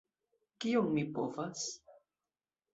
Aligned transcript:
Kion 0.65 0.89
mi 0.95 1.05
povas? 1.19 1.69